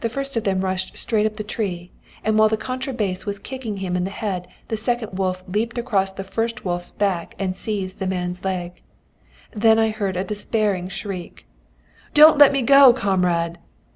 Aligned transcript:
"The 0.00 0.08
first 0.08 0.36
of 0.36 0.42
them 0.42 0.62
rushed 0.62 0.98
straight 0.98 1.26
up 1.26 1.36
the 1.36 1.44
tree, 1.44 1.92
and 2.24 2.36
while 2.36 2.48
the 2.48 2.56
contra 2.56 2.92
bass 2.92 3.24
was 3.24 3.38
kicking 3.38 3.76
him 3.76 3.94
in 3.94 4.02
the 4.02 4.10
head, 4.10 4.48
the 4.66 4.76
second 4.76 5.16
wolf 5.16 5.44
leaped 5.46 5.78
across 5.78 6.10
the 6.12 6.24
first 6.24 6.64
wolf's 6.64 6.90
back 6.90 7.36
and 7.38 7.54
seized 7.54 8.00
the 8.00 8.08
man's 8.08 8.44
leg. 8.44 8.82
"I 9.64 9.90
heard 9.90 10.16
a 10.16 10.24
despairing 10.24 10.88
shriek: 10.88 11.46
"'Don't 12.14 12.36
let 12.38 12.50
me 12.50 12.62
go, 12.62 12.92
comrade!' 12.92 13.58